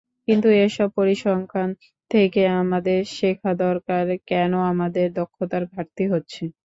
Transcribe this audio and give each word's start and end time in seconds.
কিন্তু 0.27 0.47
এসব 0.65 0.87
পরিসংখ্যান 0.97 1.69
থেকে 2.11 2.41
আমাদের 2.61 2.99
শেখা 3.17 3.51
দরকার, 3.61 4.03
কেন 4.29 4.51
আমাদের 4.71 5.07
দক্ষতার 5.19 5.63
ঘাটতি 5.73 6.03
হচ্ছে। 6.13 6.43